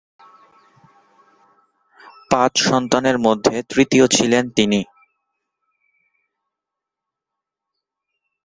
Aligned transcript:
পাঁচ 2.31 2.53
সন্তানের 2.61 3.17
মধ্যে 3.19 3.55
তৃতীয় 3.69 4.05
ছিলেন 4.07 4.43
তিনি। 4.49 4.79